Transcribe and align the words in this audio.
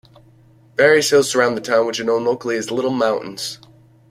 Various 0.77 1.11
hills 1.11 1.29
surround 1.29 1.55
the 1.55 1.61
town, 1.61 1.85
which 1.85 1.99
are 1.99 2.03
known 2.03 2.25
locally 2.25 2.55
as 2.57 2.71
little 2.71 2.89
mountains. 2.89 3.59